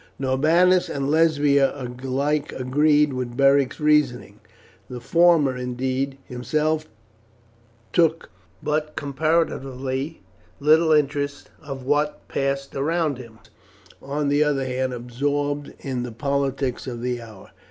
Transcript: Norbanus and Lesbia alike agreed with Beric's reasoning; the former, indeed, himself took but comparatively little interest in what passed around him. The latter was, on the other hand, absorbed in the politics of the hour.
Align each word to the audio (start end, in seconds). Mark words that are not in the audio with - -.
Norbanus 0.17 0.89
and 0.89 1.11
Lesbia 1.11 1.75
alike 1.79 2.51
agreed 2.53 3.13
with 3.13 3.37
Beric's 3.37 3.79
reasoning; 3.79 4.39
the 4.89 4.99
former, 4.99 5.55
indeed, 5.55 6.17
himself 6.25 6.87
took 7.93 8.31
but 8.63 8.95
comparatively 8.95 10.23
little 10.59 10.91
interest 10.91 11.51
in 11.63 11.85
what 11.85 12.27
passed 12.29 12.75
around 12.75 13.19
him. 13.19 13.37
The 13.99 14.07
latter 14.07 14.13
was, 14.13 14.21
on 14.23 14.27
the 14.29 14.43
other 14.43 14.65
hand, 14.65 14.91
absorbed 14.91 15.71
in 15.77 16.01
the 16.01 16.11
politics 16.11 16.87
of 16.87 17.03
the 17.03 17.21
hour. 17.21 17.51